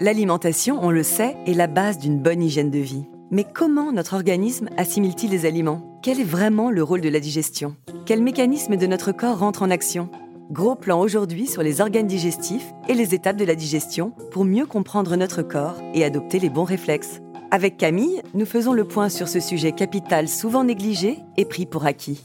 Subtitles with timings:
[0.00, 3.06] L'alimentation, on le sait, est la base d'une bonne hygiène de vie.
[3.32, 5.98] Mais comment notre organisme assimile-t-il les aliments?
[6.04, 7.74] Quel est vraiment le rôle de la digestion?
[8.06, 10.08] Quels mécanismes de notre corps rentrent en action?
[10.52, 14.66] Gros plan aujourd'hui sur les organes digestifs et les étapes de la digestion pour mieux
[14.66, 17.20] comprendre notre corps et adopter les bons réflexes.
[17.50, 21.86] Avec Camille, nous faisons le point sur ce sujet capital souvent négligé et pris pour
[21.86, 22.22] acquis.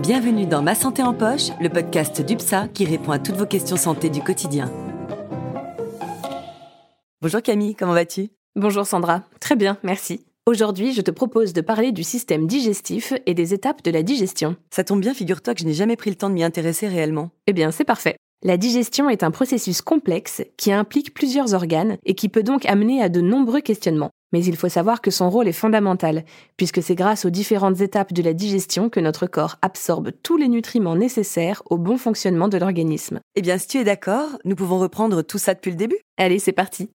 [0.00, 3.76] Bienvenue dans Ma Santé en Poche, le podcast d'UPSA qui répond à toutes vos questions
[3.76, 4.70] santé du quotidien.
[7.26, 8.28] Bonjour Camille, comment vas-tu?
[8.54, 10.24] Bonjour Sandra, très bien, merci.
[10.46, 14.54] Aujourd'hui, je te propose de parler du système digestif et des étapes de la digestion.
[14.70, 17.30] Ça tombe bien, figure-toi que je n'ai jamais pris le temps de m'y intéresser réellement.
[17.48, 18.14] Eh bien, c'est parfait.
[18.44, 23.02] La digestion est un processus complexe qui implique plusieurs organes et qui peut donc amener
[23.02, 24.12] à de nombreux questionnements.
[24.32, 26.24] Mais il faut savoir que son rôle est fondamental,
[26.56, 30.46] puisque c'est grâce aux différentes étapes de la digestion que notre corps absorbe tous les
[30.46, 33.18] nutriments nécessaires au bon fonctionnement de l'organisme.
[33.34, 36.38] Eh bien, si tu es d'accord, nous pouvons reprendre tout ça depuis le début Allez,
[36.38, 36.88] c'est parti.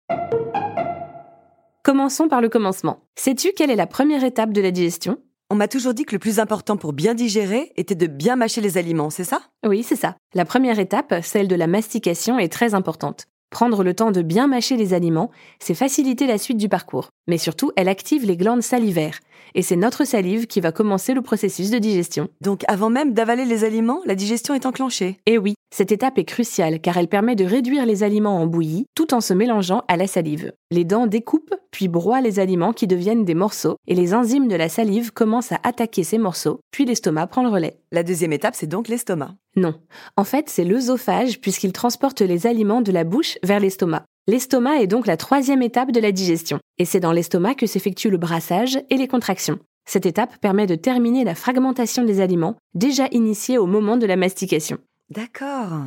[1.83, 2.99] Commençons par le commencement.
[3.15, 5.17] Sais-tu quelle est la première étape de la digestion?
[5.49, 8.61] On m'a toujours dit que le plus important pour bien digérer était de bien mâcher
[8.61, 9.41] les aliments, c'est ça?
[9.65, 10.15] Oui, c'est ça.
[10.35, 13.25] La première étape, celle de la mastication, est très importante.
[13.49, 17.09] Prendre le temps de bien mâcher les aliments, c'est faciliter la suite du parcours.
[17.27, 19.19] Mais surtout, elle active les glandes salivaires.
[19.55, 22.29] Et c'est notre salive qui va commencer le processus de digestion.
[22.41, 25.19] Donc avant même d'avaler les aliments, la digestion est enclenchée.
[25.25, 28.85] Et oui, cette étape est cruciale car elle permet de réduire les aliments en bouillie
[28.95, 30.53] tout en se mélangeant à la salive.
[30.69, 34.55] Les dents découpent puis broient les aliments qui deviennent des morceaux et les enzymes de
[34.55, 37.79] la salive commencent à attaquer ces morceaux, puis l'estomac prend le relais.
[37.91, 39.35] La deuxième étape, c'est donc l'estomac.
[39.55, 39.75] Non.
[40.17, 44.05] En fait, c'est l'œsophage puisqu'il transporte les aliments de la bouche vers l'estomac.
[44.27, 48.11] L'estomac est donc la troisième étape de la digestion, et c'est dans l'estomac que s'effectue
[48.11, 49.57] le brassage et les contractions.
[49.89, 54.15] Cette étape permet de terminer la fragmentation des aliments, déjà initiée au moment de la
[54.15, 54.77] mastication.
[55.09, 55.81] D'accord.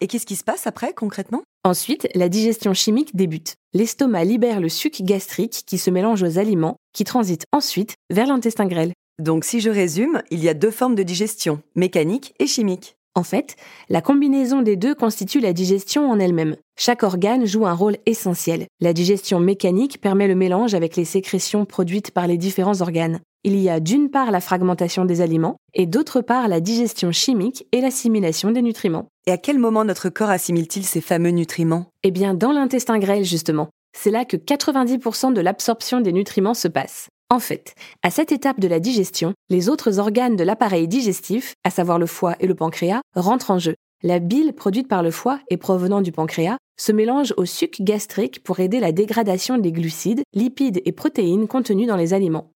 [0.00, 1.42] Et qu'est-ce qui se passe après concrètement?
[1.64, 3.56] Ensuite, la digestion chimique débute.
[3.74, 8.66] L'estomac libère le suc gastrique qui se mélange aux aliments, qui transite ensuite vers l'intestin
[8.66, 8.92] grêle.
[9.18, 12.96] Donc si je résume, il y a deux formes de digestion, mécanique et chimique.
[13.14, 13.56] En fait,
[13.88, 16.56] la combinaison des deux constitue la digestion en elle-même.
[16.78, 18.66] Chaque organe joue un rôle essentiel.
[18.80, 23.20] La digestion mécanique permet le mélange avec les sécrétions produites par les différents organes.
[23.42, 27.66] Il y a d'une part la fragmentation des aliments et d'autre part la digestion chimique
[27.72, 29.08] et l'assimilation des nutriments.
[29.26, 31.86] Et à quel moment notre corps assimile-t-il ces fameux nutriments?
[32.02, 33.70] Eh bien, dans l'intestin grêle, justement.
[33.96, 37.08] C'est là que 90% de l'absorption des nutriments se passe.
[37.32, 41.70] En fait, à cette étape de la digestion, les autres organes de l'appareil digestif, à
[41.70, 43.76] savoir le foie et le pancréas, rentrent en jeu.
[44.02, 48.42] La bile produite par le foie et provenant du pancréas se mélange au suc gastrique
[48.42, 52.50] pour aider la dégradation des glucides, lipides et protéines contenus dans les aliments.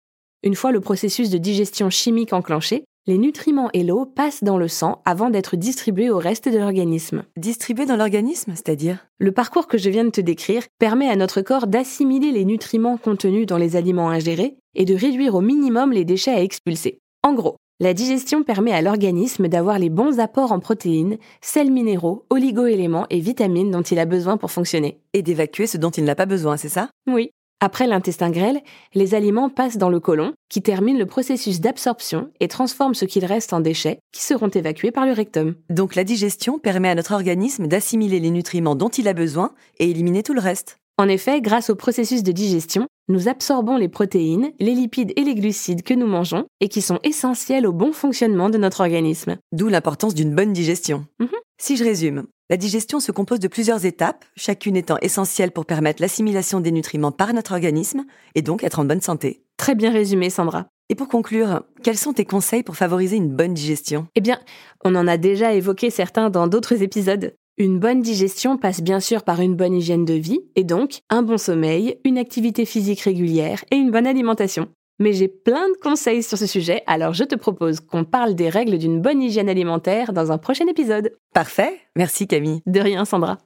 [0.45, 4.69] Une fois le processus de digestion chimique enclenché, les nutriments et l'eau passent dans le
[4.69, 7.25] sang avant d'être distribués au reste de l'organisme.
[7.37, 9.07] Distribués dans l'organisme, c'est-à-dire?
[9.19, 12.99] Le parcours que je viens de te décrire permet à notre corps d'assimiler les nutriments
[12.99, 16.99] contenus dans les aliments ingérés et de réduire au minimum les déchets à expulser.
[17.23, 22.27] En gros, la digestion permet à l'organisme d'avoir les bons apports en protéines, sels minéraux,
[22.29, 25.01] oligoéléments et vitamines dont il a besoin pour fonctionner.
[25.15, 26.91] Et d'évacuer ce dont il n'a pas besoin, c'est ça?
[27.11, 27.31] Oui.
[27.63, 28.61] Après l'intestin grêle,
[28.95, 33.25] les aliments passent dans le côlon, qui termine le processus d'absorption et transforme ce qu'il
[33.27, 35.55] reste en déchets, qui seront évacués par le rectum.
[35.69, 39.91] Donc la digestion permet à notre organisme d'assimiler les nutriments dont il a besoin et
[39.91, 40.79] éliminer tout le reste.
[40.97, 45.35] En effet, grâce au processus de digestion, nous absorbons les protéines, les lipides et les
[45.35, 49.37] glucides que nous mangeons et qui sont essentiels au bon fonctionnement de notre organisme.
[49.53, 51.07] D'où l'importance d'une bonne digestion.
[51.19, 51.29] Mhm.
[51.61, 56.01] Si je résume, la digestion se compose de plusieurs étapes, chacune étant essentielle pour permettre
[56.01, 58.05] l'assimilation des nutriments par notre organisme
[58.35, 59.45] et donc être en bonne santé.
[59.57, 60.67] Très bien résumé, Sandra.
[60.89, 64.09] Et pour conclure, quels sont tes conseils pour favoriser une bonne digestion?
[64.17, 64.41] Eh bien,
[64.85, 67.35] on en a déjà évoqué certains dans d'autres épisodes.
[67.61, 71.21] Une bonne digestion passe bien sûr par une bonne hygiène de vie, et donc un
[71.21, 74.69] bon sommeil, une activité physique régulière et une bonne alimentation.
[74.99, 78.49] Mais j'ai plein de conseils sur ce sujet, alors je te propose qu'on parle des
[78.49, 81.13] règles d'une bonne hygiène alimentaire dans un prochain épisode.
[81.35, 82.63] Parfait, merci Camille.
[82.65, 83.37] De rien, Sandra.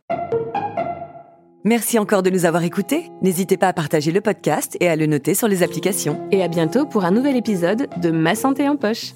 [1.65, 3.11] Merci encore de nous avoir écoutés.
[3.21, 6.21] N'hésitez pas à partager le podcast et à le noter sur les applications.
[6.31, 9.13] Et à bientôt pour un nouvel épisode de Ma santé en poche.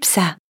[0.00, 0.47] 24